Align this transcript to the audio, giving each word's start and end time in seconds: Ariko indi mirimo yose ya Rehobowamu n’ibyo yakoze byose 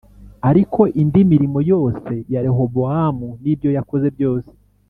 Ariko 0.49 0.81
indi 1.01 1.19
mirimo 1.31 1.59
yose 1.71 2.13
ya 2.33 2.41
Rehobowamu 2.45 3.27
n’ibyo 3.43 3.69
yakoze 3.77 4.07
byose 4.15 4.49